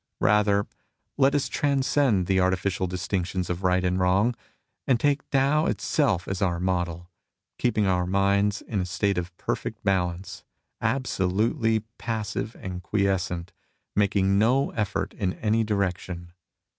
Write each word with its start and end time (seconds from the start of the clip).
Rather 0.19 0.65
let 1.15 1.35
us 1.35 1.47
tran 1.47 1.83
scend 1.83 2.25
the 2.25 2.39
artificial 2.39 2.87
distinctions 2.87 3.51
of 3.51 3.61
right 3.63 3.83
and 3.85 3.99
wrong, 3.99 4.33
and 4.87 4.99
take 4.99 5.29
Tao 5.29 5.67
itself 5.67 6.27
as 6.27 6.41
our 6.41 6.59
model, 6.59 7.11
keeping 7.59 7.85
our 7.85 8.07
minds 8.07 8.63
in 8.63 8.79
a 8.81 8.85
state 8.87 9.19
of 9.19 9.37
perfect 9.37 9.83
balance, 9.83 10.43
absolutely 10.81 11.81
passive 11.99 12.57
and 12.59 12.81
quiescent, 12.81 13.51
making 13.95 14.39
no 14.39 14.71
effort 14.71 15.13
in 15.13 15.33
any 15.33 15.63
direction. 15.63 16.33